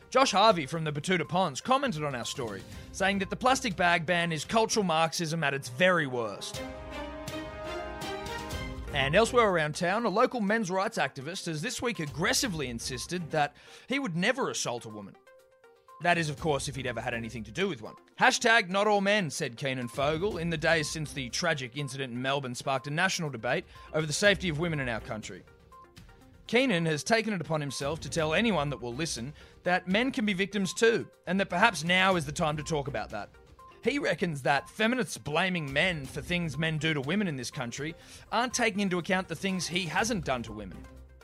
Josh 0.09 0.33
Harvey 0.33 0.65
from 0.65 0.83
the 0.83 0.91
Betoota 0.91 1.25
Ponds 1.25 1.61
commented 1.61 2.03
on 2.03 2.15
our 2.15 2.25
story, 2.25 2.61
saying 2.91 3.19
that 3.19 3.29
the 3.29 3.37
plastic 3.37 3.77
bag 3.77 4.05
ban 4.05 4.33
is 4.33 4.43
cultural 4.43 4.83
Marxism 4.83 5.41
at 5.41 5.53
its 5.53 5.69
very 5.69 6.07
worst. 6.07 6.61
And 8.93 9.15
elsewhere 9.15 9.47
around 9.47 9.75
town, 9.75 10.03
a 10.03 10.09
local 10.09 10.41
men's 10.41 10.69
rights 10.69 10.97
activist 10.97 11.45
has 11.45 11.61
this 11.61 11.81
week 11.81 11.99
aggressively 11.99 12.67
insisted 12.67 13.31
that 13.31 13.55
he 13.87 13.99
would 13.99 14.17
never 14.17 14.49
assault 14.49 14.83
a 14.83 14.89
woman. 14.89 15.15
That 16.01 16.17
is, 16.17 16.29
of 16.29 16.39
course, 16.39 16.67
if 16.67 16.75
he'd 16.75 16.87
ever 16.87 16.99
had 16.99 17.13
anything 17.13 17.43
to 17.43 17.51
do 17.51 17.69
with 17.69 17.81
one. 17.81 17.93
Hashtag 18.19 18.69
not 18.69 18.87
all 18.87 19.01
men, 19.01 19.29
said 19.29 19.55
Keenan 19.55 19.87
Fogel, 19.87 20.39
in 20.39 20.49
the 20.49 20.57
days 20.57 20.89
since 20.89 21.13
the 21.13 21.29
tragic 21.29 21.77
incident 21.77 22.11
in 22.11 22.21
Melbourne 22.21 22.55
sparked 22.55 22.87
a 22.87 22.91
national 22.91 23.29
debate 23.29 23.65
over 23.93 24.07
the 24.07 24.13
safety 24.13 24.49
of 24.49 24.59
women 24.59 24.79
in 24.79 24.89
our 24.89 24.99
country. 24.99 25.43
Keenan 26.47 26.85
has 26.87 27.03
taken 27.03 27.33
it 27.33 27.41
upon 27.41 27.61
himself 27.61 27.99
to 28.01 28.09
tell 28.09 28.33
anyone 28.33 28.69
that 28.71 28.81
will 28.81 28.93
listen 28.93 29.31
that 29.63 29.87
men 29.87 30.11
can 30.11 30.25
be 30.25 30.33
victims 30.33 30.73
too, 30.73 31.07
and 31.27 31.39
that 31.39 31.49
perhaps 31.49 31.83
now 31.83 32.15
is 32.15 32.25
the 32.25 32.31
time 32.31 32.57
to 32.57 32.63
talk 32.63 32.87
about 32.87 33.11
that. 33.11 33.29
He 33.83 33.99
reckons 33.99 34.41
that 34.41 34.69
feminists 34.69 35.17
blaming 35.17 35.71
men 35.71 36.05
for 36.05 36.21
things 36.21 36.57
men 36.57 36.77
do 36.77 36.93
to 36.93 37.01
women 37.01 37.27
in 37.27 37.37
this 37.37 37.51
country 37.51 37.95
aren't 38.31 38.53
taking 38.53 38.81
into 38.81 38.99
account 38.99 39.27
the 39.27 39.35
things 39.35 39.67
he 39.67 39.85
hasn't 39.85 40.25
done 40.25 40.43
to 40.43 40.51
women. 40.51 40.77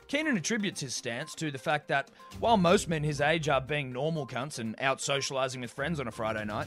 Keenan 0.08 0.38
attributes 0.38 0.80
his 0.80 0.94
stance 0.94 1.34
to 1.34 1.50
the 1.50 1.58
fact 1.58 1.88
that 1.88 2.10
while 2.40 2.56
most 2.56 2.88
men 2.88 3.04
his 3.04 3.20
age 3.20 3.46
are 3.50 3.60
being 3.60 3.92
normal 3.92 4.26
cunts 4.26 4.58
and 4.58 4.74
out 4.80 5.00
socialising 5.00 5.60
with 5.60 5.70
friends 5.70 6.00
on 6.00 6.08
a 6.08 6.10
Friday 6.10 6.46
night, 6.46 6.66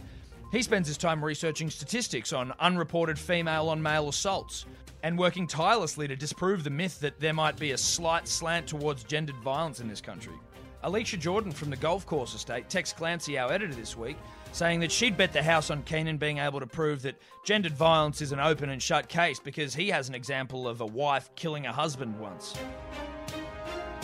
he 0.51 0.61
spends 0.61 0.87
his 0.87 0.97
time 0.97 1.25
researching 1.25 1.71
statistics 1.71 2.33
on 2.33 2.53
unreported 2.59 3.17
female 3.17 3.69
on 3.69 3.81
male 3.81 4.09
assaults 4.09 4.67
and 5.01 5.17
working 5.17 5.47
tirelessly 5.47 6.07
to 6.07 6.15
disprove 6.15 6.63
the 6.63 6.69
myth 6.69 6.99
that 6.99 7.19
there 7.19 7.33
might 7.33 7.57
be 7.57 7.71
a 7.71 7.77
slight 7.77 8.27
slant 8.27 8.67
towards 8.67 9.03
gendered 9.03 9.37
violence 9.37 9.79
in 9.79 9.87
this 9.87 10.01
country. 10.01 10.35
Alicia 10.83 11.17
Jordan 11.17 11.51
from 11.51 11.71
the 11.71 11.77
Golf 11.77 12.05
Course 12.05 12.35
Estate 12.35 12.69
texts 12.69 12.95
Clancy, 12.95 13.39
our 13.39 13.51
editor 13.51 13.73
this 13.73 13.97
week, 13.97 14.17
saying 14.51 14.79
that 14.81 14.91
she'd 14.91 15.17
bet 15.17 15.33
the 15.33 15.41
house 15.41 15.71
on 15.71 15.81
Keenan 15.81 16.17
being 16.17 16.37
able 16.37 16.59
to 16.59 16.67
prove 16.67 17.01
that 17.01 17.19
gendered 17.43 17.73
violence 17.73 18.21
is 18.21 18.33
an 18.33 18.39
open 18.39 18.69
and 18.69 18.83
shut 18.83 19.07
case 19.07 19.39
because 19.39 19.73
he 19.73 19.89
has 19.89 20.09
an 20.09 20.15
example 20.15 20.67
of 20.67 20.81
a 20.81 20.85
wife 20.85 21.31
killing 21.35 21.65
a 21.65 21.73
husband 21.73 22.19
once. 22.19 22.55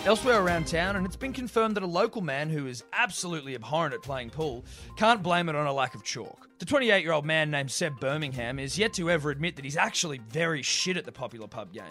Elsewhere 0.08 0.42
around 0.42 0.66
town, 0.68 0.96
and 0.96 1.06
it's 1.06 1.18
been 1.18 1.34
confirmed 1.34 1.76
that 1.76 1.84
a 1.84 1.86
local 1.86 2.22
man 2.22 2.50
who 2.50 2.66
is 2.66 2.82
absolutely 2.94 3.56
abhorrent 3.56 3.94
at 3.94 4.02
playing 4.02 4.30
pool 4.30 4.64
can't 4.96 5.22
blame 5.22 5.50
it 5.50 5.56
on 5.56 5.68
a 5.68 5.74
lack 5.74 5.96
of 5.96 6.04
chalk. 6.06 6.48
The 6.60 6.66
28 6.66 7.04
year 7.04 7.12
old 7.12 7.26
man 7.26 7.52
named 7.52 7.70
Seb 7.70 8.00
Birmingham 8.00 8.58
is 8.58 8.80
yet 8.80 8.94
to 8.94 9.12
ever 9.12 9.32
admit 9.32 9.58
that 9.58 9.66
he's 9.66 9.76
actually 9.76 10.20
very 10.30 10.62
shit 10.62 10.96
at 10.96 11.04
the 11.04 11.12
popular 11.12 11.46
pub 11.46 11.74
game, 11.74 11.84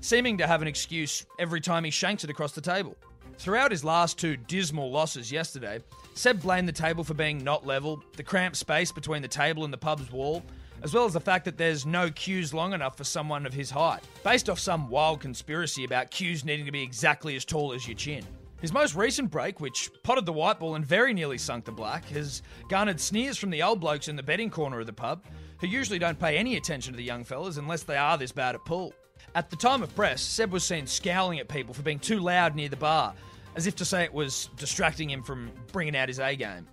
seeming 0.00 0.38
to 0.38 0.46
have 0.48 0.60
an 0.60 0.66
excuse 0.66 1.24
every 1.38 1.60
time 1.60 1.84
he 1.84 1.92
shanks 1.92 2.24
it 2.24 2.30
across 2.30 2.50
the 2.50 2.60
table. 2.60 2.96
Throughout 3.38 3.70
his 3.70 3.84
last 3.84 4.18
two 4.18 4.36
dismal 4.36 4.90
losses 4.90 5.30
yesterday, 5.30 5.78
Seb 6.14 6.42
blamed 6.42 6.66
the 6.66 6.72
table 6.72 7.04
for 7.04 7.14
being 7.14 7.44
not 7.44 7.64
level, 7.64 8.02
the 8.16 8.24
cramped 8.24 8.56
space 8.56 8.90
between 8.90 9.22
the 9.22 9.28
table 9.28 9.62
and 9.62 9.72
the 9.72 9.78
pub's 9.78 10.10
wall, 10.10 10.42
as 10.82 10.94
well 10.94 11.04
as 11.04 11.12
the 11.12 11.20
fact 11.20 11.44
that 11.44 11.56
there's 11.56 11.86
no 11.86 12.10
queues 12.10 12.52
long 12.52 12.72
enough 12.72 12.96
for 12.96 13.04
someone 13.04 13.46
of 13.46 13.54
his 13.54 13.70
height, 13.70 14.02
based 14.24 14.50
off 14.50 14.58
some 14.58 14.88
wild 14.88 15.20
conspiracy 15.20 15.84
about 15.84 16.10
queues 16.10 16.44
needing 16.44 16.66
to 16.66 16.72
be 16.72 16.82
exactly 16.82 17.36
as 17.36 17.44
tall 17.44 17.72
as 17.72 17.86
your 17.86 17.96
chin. 17.96 18.24
His 18.60 18.72
most 18.72 18.94
recent 18.94 19.30
break, 19.30 19.58
which 19.60 19.90
potted 20.04 20.24
the 20.24 20.32
white 20.32 20.60
ball 20.60 20.76
and 20.76 20.86
very 20.86 21.12
nearly 21.12 21.38
sunk 21.38 21.64
the 21.64 21.72
black, 21.72 22.04
has 22.10 22.42
garnered 22.68 23.00
sneers 23.00 23.36
from 23.36 23.50
the 23.50 23.62
old 23.62 23.80
blokes 23.80 24.06
in 24.08 24.14
the 24.14 24.22
betting 24.22 24.50
corner 24.50 24.78
of 24.78 24.86
the 24.86 24.92
pub, 24.92 25.24
who 25.60 25.66
usually 25.66 25.98
don't 25.98 26.18
pay 26.18 26.36
any 26.36 26.56
attention 26.56 26.92
to 26.92 26.96
the 26.96 27.02
young 27.02 27.24
fellas 27.24 27.56
unless 27.56 27.82
they 27.82 27.96
are 27.96 28.16
this 28.16 28.32
bad 28.32 28.54
at 28.54 28.64
pool. 28.64 28.92
At 29.34 29.50
the 29.50 29.56
time 29.56 29.82
of 29.82 29.94
press, 29.96 30.20
Seb 30.20 30.52
was 30.52 30.62
seen 30.62 30.86
scowling 30.86 31.38
at 31.38 31.48
people 31.48 31.74
for 31.74 31.82
being 31.82 31.98
too 31.98 32.20
loud 32.20 32.54
near 32.54 32.68
the 32.68 32.76
bar, 32.76 33.14
as 33.56 33.66
if 33.66 33.74
to 33.76 33.84
say 33.84 34.04
it 34.04 34.12
was 34.12 34.48
distracting 34.56 35.10
him 35.10 35.22
from 35.22 35.50
bringing 35.72 35.96
out 35.96 36.08
his 36.08 36.20
A 36.20 36.36
game. 36.36 36.66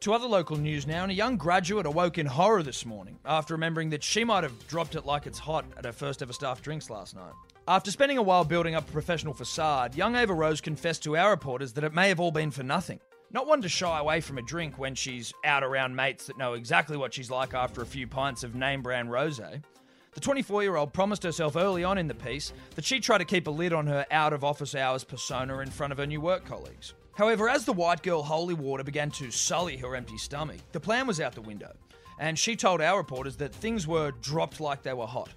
To 0.00 0.14
other 0.14 0.26
local 0.26 0.56
news 0.56 0.86
now, 0.86 1.02
and 1.02 1.12
a 1.12 1.14
young 1.14 1.36
graduate 1.36 1.84
awoke 1.84 2.16
in 2.16 2.24
horror 2.24 2.62
this 2.62 2.86
morning 2.86 3.18
after 3.26 3.52
remembering 3.52 3.90
that 3.90 4.02
she 4.02 4.24
might 4.24 4.44
have 4.44 4.66
dropped 4.66 4.94
it 4.94 5.04
like 5.04 5.26
it's 5.26 5.38
hot 5.38 5.66
at 5.76 5.84
her 5.84 5.92
first 5.92 6.22
ever 6.22 6.32
staff 6.32 6.62
drinks 6.62 6.88
last 6.88 7.14
night. 7.14 7.34
After 7.68 7.90
spending 7.90 8.16
a 8.16 8.22
while 8.22 8.42
building 8.42 8.74
up 8.74 8.88
a 8.88 8.92
professional 8.92 9.34
facade, 9.34 9.94
young 9.94 10.16
Ava 10.16 10.32
Rose 10.32 10.62
confessed 10.62 11.02
to 11.02 11.18
our 11.18 11.28
reporters 11.28 11.74
that 11.74 11.84
it 11.84 11.92
may 11.92 12.08
have 12.08 12.18
all 12.18 12.30
been 12.30 12.50
for 12.50 12.62
nothing. 12.62 12.98
Not 13.30 13.46
one 13.46 13.60
to 13.60 13.68
shy 13.68 13.98
away 13.98 14.22
from 14.22 14.38
a 14.38 14.42
drink 14.42 14.78
when 14.78 14.94
she's 14.94 15.34
out 15.44 15.62
around 15.62 15.94
mates 15.94 16.28
that 16.28 16.38
know 16.38 16.54
exactly 16.54 16.96
what 16.96 17.12
she's 17.12 17.30
like 17.30 17.52
after 17.52 17.82
a 17.82 17.86
few 17.86 18.06
pints 18.06 18.42
of 18.42 18.54
name 18.54 18.80
brand 18.80 19.12
rose. 19.12 19.36
The 19.36 20.20
24 20.20 20.62
year 20.62 20.76
old 20.76 20.94
promised 20.94 21.24
herself 21.24 21.56
early 21.56 21.84
on 21.84 21.98
in 21.98 22.08
the 22.08 22.14
piece 22.14 22.54
that 22.74 22.86
she'd 22.86 23.02
try 23.02 23.18
to 23.18 23.24
keep 23.26 23.48
a 23.48 23.50
lid 23.50 23.74
on 23.74 23.86
her 23.86 24.06
out 24.10 24.32
of 24.32 24.44
office 24.44 24.74
hours 24.74 25.04
persona 25.04 25.58
in 25.58 25.70
front 25.70 25.92
of 25.92 25.98
her 25.98 26.06
new 26.06 26.22
work 26.22 26.46
colleagues. 26.46 26.94
However, 27.14 27.48
as 27.48 27.64
the 27.64 27.72
white 27.72 28.02
girl 28.02 28.22
holy 28.22 28.54
water 28.54 28.84
began 28.84 29.10
to 29.12 29.30
sully 29.30 29.76
her 29.76 29.94
empty 29.96 30.18
stomach, 30.18 30.58
the 30.72 30.80
plan 30.80 31.06
was 31.06 31.20
out 31.20 31.34
the 31.34 31.40
window, 31.40 31.72
and 32.18 32.38
she 32.38 32.56
told 32.56 32.80
our 32.80 32.98
reporters 32.98 33.36
that 33.36 33.54
things 33.54 33.86
were 33.86 34.12
dropped 34.22 34.60
like 34.60 34.82
they 34.82 34.94
were 34.94 35.06
hot. 35.06 35.30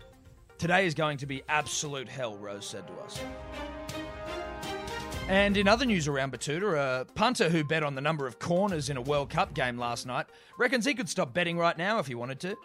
Today 0.57 0.85
is 0.85 0.93
going 0.93 1.17
to 1.17 1.25
be 1.25 1.43
absolute 1.49 2.07
hell, 2.07 2.37
Rose 2.37 2.65
said 2.65 2.87
to 2.87 2.93
us. 2.95 3.19
And 5.27 5.55
in 5.55 5.67
other 5.67 5.85
news 5.85 6.07
around 6.07 6.33
Betoota, 6.33 7.01
a 7.01 7.05
punter 7.15 7.49
who 7.49 7.63
bet 7.63 7.81
on 7.81 7.95
the 7.95 8.01
number 8.01 8.27
of 8.27 8.39
corners 8.39 8.89
in 8.89 8.97
a 8.97 9.01
World 9.01 9.29
Cup 9.29 9.53
game 9.53 9.77
last 9.77 10.05
night 10.05 10.25
reckons 10.59 10.85
he 10.85 10.93
could 10.93 11.07
stop 11.07 11.33
betting 11.33 11.57
right 11.57 11.77
now 11.77 11.99
if 11.99 12.07
he 12.07 12.15
wanted 12.15 12.39
to. 12.41 12.57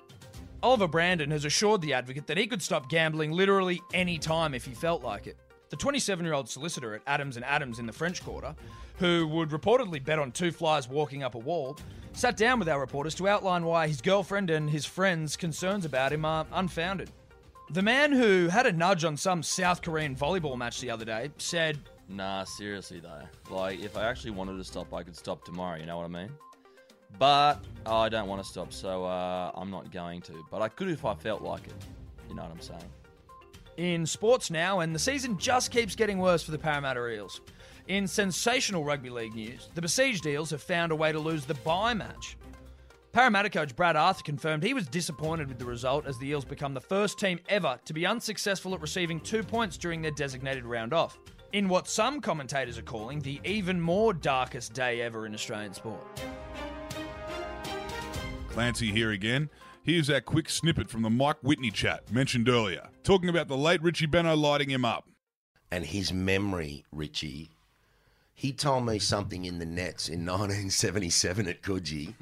Oliver 0.63 0.89
Brandon 0.89 1.31
has 1.31 1.45
assured 1.45 1.81
the 1.81 1.95
advocate 1.95 2.27
that 2.27 2.37
he 2.37 2.49
could 2.49 2.61
stop 2.61 2.89
gambling 2.89 3.31
literally 3.31 3.81
any 3.95 4.19
time 4.19 4.55
if 4.55 4.65
he 4.65 4.75
felt 4.75 5.05
like 5.05 5.29
it. 5.29 5.37
The 5.71 5.77
27 5.77 6.25
year 6.25 6.35
old 6.35 6.49
solicitor 6.49 6.95
at 6.95 7.03
Adams 7.07 7.37
and 7.37 7.45
Adams 7.45 7.79
in 7.79 7.87
the 7.87 7.93
French 7.93 8.25
Quarter, 8.25 8.55
who 8.99 9.27
would 9.29 9.51
reportedly 9.51 10.03
bet 10.03 10.19
on 10.19 10.33
two 10.33 10.51
flies 10.51 10.89
walking 10.89 11.23
up 11.23 11.35
a 11.35 11.39
wall, 11.39 11.77
sat 12.13 12.37
down 12.37 12.59
with 12.59 12.69
our 12.69 12.81
reporters 12.81 13.15
to 13.17 13.29
outline 13.29 13.65
why 13.65 13.87
his 13.87 14.01
girlfriend 14.01 14.51
and 14.51 14.71
his 14.71 14.87
friends' 14.87 15.37
concerns 15.37 15.85
about 15.85 16.13
him 16.13 16.25
are 16.25 16.47
unfounded. 16.53 17.11
The 17.71 17.83
man 17.83 18.13
who 18.13 18.49
had 18.49 18.67
a 18.67 18.73
nudge 18.73 19.05
on 19.05 19.17
some 19.17 19.43
South 19.43 19.83
Korean 19.83 20.17
volleyball 20.17 20.57
match 20.57 20.81
the 20.81 20.91
other 20.91 21.05
day 21.05 21.31
said, 21.37 21.79
Nah, 22.09 22.45
seriously 22.45 23.01
though. 23.01 23.55
Like, 23.55 23.81
if 23.81 23.97
I 23.99 24.05
actually 24.05 24.31
wanted 24.31 24.57
to 24.57 24.65
stop, 24.65 24.95
I 24.95 25.03
could 25.03 25.17
stop 25.17 25.45
tomorrow. 25.45 25.79
You 25.79 25.85
know 25.85 25.99
what 25.99 26.05
I 26.05 26.09
mean? 26.09 26.31
But 27.19 27.63
I 27.85 28.09
don't 28.09 28.27
want 28.27 28.43
to 28.43 28.49
stop, 28.49 28.73
so 28.73 29.05
uh, 29.05 29.53
I'm 29.55 29.71
not 29.71 29.93
going 29.93 30.23
to. 30.23 30.45
But 30.51 30.63
I 30.63 30.69
could 30.69 30.89
if 30.89 31.05
I 31.05 31.15
felt 31.15 31.43
like 31.43 31.67
it. 31.67 31.75
You 32.29 32.35
know 32.35 32.43
what 32.43 32.53
I'm 32.53 32.61
saying? 32.61 32.91
In 33.79 34.05
sports 34.05 34.51
now, 34.51 34.81
and 34.81 34.93
the 34.93 34.99
season 34.99 35.39
just 35.39 35.71
keeps 35.71 35.95
getting 35.95 36.19
worse 36.19 36.43
for 36.43 36.51
the 36.51 36.59
Parramatta 36.59 37.09
Eels. 37.09 37.41
In 37.87 38.07
sensational 38.07 38.85
rugby 38.85 39.09
league 39.09 39.35
news, 39.35 39.69
the 39.75 39.81
besieged 39.81 40.27
Eels 40.27 40.51
have 40.51 40.61
found 40.61 40.93
a 40.93 40.97
way 40.97 41.13
to 41.13 41.19
lose 41.19 41.47
the 41.47 41.55
bye 41.55 41.95
match. 41.95 42.37
Parramatta 43.13 43.49
coach 43.49 43.75
Brad 43.75 43.97
Arthur 43.97 44.23
confirmed 44.23 44.63
he 44.63 44.75
was 44.75 44.87
disappointed 44.89 45.49
with 45.49 45.59
the 45.59 45.65
result 45.65 46.07
as 46.07 46.19
the 46.19 46.29
Eels 46.29 46.45
become 46.45 46.75
the 46.75 46.81
first 46.81 47.19
team 47.19 47.39
ever 47.49 47.79
to 47.85 47.95
be 47.95 48.05
unsuccessful 48.05 48.75
at 48.75 48.83
receiving 48.83 49.21
two 49.21 49.43
points 49.43 49.79
during 49.79 50.03
their 50.03 50.11
designated 50.11 50.67
round 50.67 50.93
off. 50.93 51.19
In 51.53 51.69
what 51.69 51.89
some 51.89 52.21
commentators 52.21 52.79
are 52.79 52.83
calling 52.83 53.21
the 53.21 53.41
even 53.45 53.81
more 53.81 54.13
darkest 54.13 54.75
day 54.75 55.01
ever 55.01 55.25
in 55.25 55.33
Australian 55.35 55.73
sport. 55.73 56.05
Clancy 58.51 58.91
here 58.91 59.13
again. 59.13 59.49
Here's 59.83 60.09
that 60.09 60.27
quick 60.27 60.51
snippet 60.51 60.91
from 60.91 61.03
the 61.03 61.11
Mike 61.11 61.39
Whitney 61.43 61.71
chat 61.71 62.11
mentioned 62.13 62.49
earlier, 62.49 62.89
talking 63.05 63.29
about 63.29 63.49
the 63.49 63.57
late 63.57 63.83
Richie 63.83 64.07
Benaud 64.07 64.37
lighting 64.37 64.71
him 64.71 64.85
up. 64.85 65.09
and 65.71 65.85
his 65.85 66.13
memory, 66.13 66.85
Richie. 66.93 67.51
He 68.35 68.53
told 68.53 68.87
me 68.87 68.99
something 68.99 69.45
in 69.45 69.59
the 69.59 69.67
nets 69.67 70.09
in 70.09 70.21
1977 70.27 71.47
at 71.49 71.63
Coogee, 71.63 72.15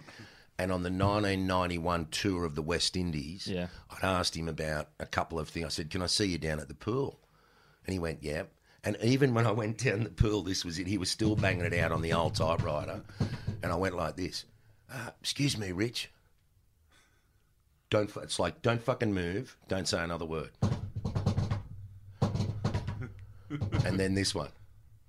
and 0.58 0.72
on 0.72 0.82
the 0.82 0.90
1991 0.90 2.06
tour 2.06 2.44
of 2.44 2.54
the 2.54 2.62
West 2.62 2.96
Indies. 2.96 3.46
Yeah. 3.46 3.66
I'd 3.90 4.02
asked 4.04 4.36
him 4.36 4.48
about 4.48 4.88
a 4.98 5.06
couple 5.06 5.38
of 5.38 5.48
things. 5.48 5.66
I 5.66 5.68
said, 5.68 5.90
"Can 5.90 6.02
I 6.02 6.06
see 6.06 6.26
you 6.26 6.38
down 6.38 6.58
at 6.60 6.68
the 6.68 6.74
pool?" 6.74 7.20
And 7.86 7.92
he 7.92 7.98
went, 7.98 8.22
"Yeah." 8.22 8.44
And 8.82 8.96
even 9.02 9.34
when 9.34 9.46
I 9.46 9.50
went 9.50 9.78
down 9.78 10.04
the 10.04 10.10
pool, 10.10 10.42
this 10.42 10.64
was 10.64 10.78
it. 10.78 10.86
He 10.86 10.98
was 10.98 11.10
still 11.10 11.34
banging 11.36 11.64
it 11.66 11.74
out 11.74 11.90
on 11.92 12.02
the 12.02 12.12
old 12.12 12.34
typewriter, 12.36 13.02
and 13.62 13.70
I 13.72 13.76
went 13.76 13.96
like 13.96 14.16
this. 14.16 14.44
Uh, 14.90 15.10
Excuse 15.20 15.58
me, 15.58 15.72
Rich. 15.72 16.10
Don't. 17.90 18.10
It's 18.16 18.38
like 18.38 18.62
don't 18.62 18.82
fucking 18.82 19.12
move. 19.12 19.56
Don't 19.68 19.86
say 19.86 20.02
another 20.02 20.24
word. 20.24 20.50
and 23.84 23.98
then 23.98 24.14
this 24.14 24.34
one. 24.34 24.50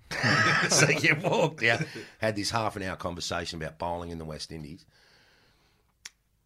so 0.69 0.89
you 0.89 1.15
walked 1.23 1.63
out, 1.63 1.81
had 2.19 2.35
this 2.35 2.49
half 2.49 2.75
an 2.75 2.83
hour 2.83 2.95
conversation 2.95 3.61
about 3.61 3.77
bowling 3.77 4.09
in 4.09 4.17
the 4.17 4.25
West 4.25 4.51
Indies. 4.51 4.85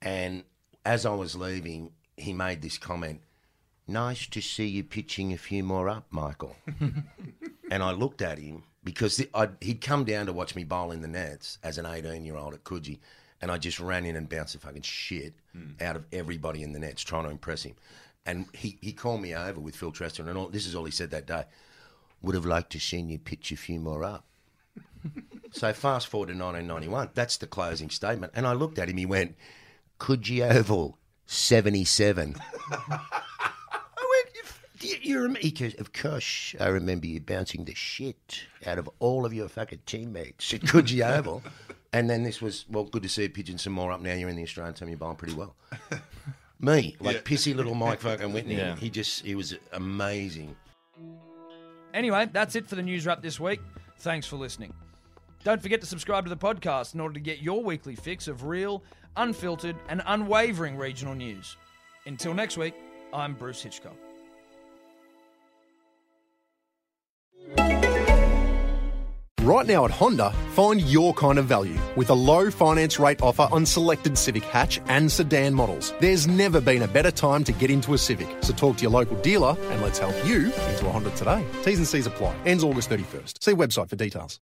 And 0.01 0.44
as 0.83 1.06
I 1.06 1.13
was 1.13 1.36
leaving, 1.36 1.92
he 2.18 2.33
made 2.33 2.62
this 2.62 2.78
comment 2.78 3.22
Nice 3.92 4.28
to 4.28 4.42
see 4.42 4.68
you 4.68 4.83
pitching 4.83 5.33
a 5.33 5.38
few 5.38 5.63
more 5.63 5.89
up, 5.89 6.06
Michael. 6.12 6.56
and 7.69 7.83
I 7.83 7.92
looked 7.92 8.22
at 8.22 8.38
him 8.38 8.63
because 8.86 9.22
I'd, 9.33 9.51
he'd 9.60 9.81
come 9.81 10.06
down 10.06 10.28
to 10.28 10.33
watch 10.33 10.56
me 10.56 10.63
bowl 10.63 10.92
in 10.92 11.01
the 11.01 11.10
nets 11.10 11.57
as 11.62 11.78
an 11.78 11.86
18 11.86 12.24
year 12.24 12.38
old 12.38 12.54
at 12.54 12.63
Coogee. 12.63 13.00
And 13.42 13.52
I 13.52 13.58
just 13.58 13.80
ran 13.80 14.06
in 14.06 14.16
and 14.16 14.30
bounced 14.30 14.54
the 14.54 14.60
fucking 14.60 14.84
shit 14.84 15.34
hmm. 15.54 15.72
out 15.82 15.96
of 15.96 16.06
everybody 16.12 16.62
in 16.64 16.74
the 16.74 16.80
nets 16.80 17.02
trying 17.02 17.24
to 17.24 17.30
impress 17.30 17.64
him. 17.64 17.76
And 18.26 18.46
he, 18.54 18.78
he 18.82 18.94
called 18.94 19.22
me 19.22 19.34
over 19.34 19.60
with 19.60 19.76
Phil 19.76 19.92
Treston, 19.92 20.28
and 20.28 20.38
all, 20.38 20.48
this 20.48 20.68
is 20.68 20.76
all 20.76 20.86
he 20.86 20.92
said 20.92 21.12
that 21.12 21.26
day. 21.26 21.46
Would 22.22 22.36
have 22.36 22.46
liked 22.46 22.72
to 22.74 22.80
seen 22.80 23.10
you 23.10 23.18
pitch 23.18 23.52
a 23.52 23.58
few 23.58 23.80
more 23.80 24.04
up. 24.04 24.26
so 25.52 25.74
fast 25.74 26.08
forward 26.08 26.28
to 26.28 26.34
1991. 26.34 27.10
That's 27.16 27.38
the 27.38 27.48
closing 27.48 27.90
statement. 27.90 28.34
And 28.36 28.46
I 28.46 28.54
looked 28.54 28.78
at 28.78 28.90
him. 28.90 28.98
He 28.98 29.08
went, 29.08 29.36
Coogee 30.00 30.48
Oval, 30.56 30.98
77. 31.26 32.36
I 32.72 33.00
went, 33.98 34.36
"You- 34.36 34.90
you, 34.90 34.98
you 35.02 35.22
rem-" 35.22 35.36
he 35.36 35.52
goes, 35.52 35.74
of 35.76 35.94
course, 35.94 36.56
I 36.60 36.68
remember 36.68 37.08
you 37.08 37.20
bouncing 37.20 37.66
the 37.66 37.74
shit 37.74 38.44
out 38.66 38.78
of 38.78 38.90
all 39.00 39.26
of 39.26 39.34
your 39.34 39.48
fucking 39.48 39.82
teammates 39.86 40.54
at 40.54 40.62
Coogee 40.62 41.04
Oval. 41.08 41.44
And 41.94 42.10
then 42.10 42.24
this 42.24 42.42
was, 42.42 42.66
well, 42.70 42.86
good 42.86 43.04
to 43.04 43.10
see 43.10 43.24
you 43.24 43.30
pitching 43.30 43.58
some 43.58 43.74
more 43.74 43.92
up 43.92 44.02
now. 44.02 44.14
You're 44.14 44.30
in 44.30 44.36
the 44.36 44.44
Australian 44.44 44.74
team, 44.74 44.90
you're 44.90 44.98
bowling 44.98 45.18
pretty 45.18 45.34
well. 45.34 45.56
Me, 46.60 46.96
like 47.00 47.26
pissy 47.26 47.56
little 47.56 47.74
Mike 47.76 48.00
fucking 48.00 48.32
Whitney. 48.32 48.56
Yeah. 48.56 48.76
He 48.76 48.90
just, 48.90 49.26
he 49.26 49.36
was 49.36 49.56
amazing. 49.74 50.56
Anyway, 51.94 52.30
that's 52.32 52.56
it 52.56 52.68
for 52.68 52.76
the 52.76 52.84
news 52.84 53.06
wrap 53.06 53.22
this 53.22 53.40
week. 53.40 53.60
Thanks 53.98 54.26
for 54.26 54.38
listening. 54.38 54.74
Don't 55.44 55.62
forget 55.62 55.82
to 55.82 55.88
subscribe 55.88 56.24
to 56.24 56.30
the 56.30 56.38
podcast 56.38 56.94
in 56.94 57.00
order 57.00 57.16
to 57.16 57.20
get 57.20 57.40
your 57.40 57.64
weekly 57.64 57.96
fix 57.96 58.28
of 58.28 58.46
real, 58.46 58.84
unfiltered, 59.18 59.76
and 59.90 60.02
unwavering 60.06 60.78
regional 60.78 61.16
news. 61.16 61.58
Until 62.06 62.34
next 62.34 62.58
week, 62.58 62.76
I'm 63.12 63.34
Bruce 63.34 63.62
Hitchcock. 63.62 63.96
Right 69.51 69.68
now 69.68 69.83
at 69.83 69.92
Honda, 69.92 70.31
find 70.53 70.80
your 70.80 71.13
kind 71.13 71.38
of 71.38 71.45
value 71.45 71.77
with 71.98 72.09
a 72.09 72.13
low 72.13 72.50
finance 72.50 72.98
rate 72.98 73.21
offer 73.21 73.50
on 73.51 73.65
selected 73.65 74.18
Civic 74.18 74.45
hatch 74.45 74.80
and 74.86 75.12
sedan 75.12 75.53
models. 75.53 75.94
There's 76.00 76.25
never 76.25 76.62
been 76.62 76.83
a 76.83 76.88
better 76.88 77.12
time 77.12 77.44
to 77.44 77.51
get 77.51 77.69
into 77.69 77.94
a 77.94 77.98
Civic, 77.98 78.30
so 78.39 78.53
talk 78.53 78.77
to 78.77 78.83
your 78.83 78.92
local 78.92 79.18
dealer 79.18 79.57
and 79.59 79.81
let's 79.81 80.00
help 80.00 80.15
you 80.25 80.45
into 80.45 80.88
a 80.88 80.92
Honda 80.94 81.09
today. 81.18 81.45
T's 81.63 81.80
and 81.80 81.86
C's 81.86 82.07
apply. 82.07 82.33
Ends 82.45 82.63
August 82.63 82.89
31st. 82.89 83.44
See 83.44 83.51
website 83.51 83.89
for 83.89 83.98
details. 83.98 84.39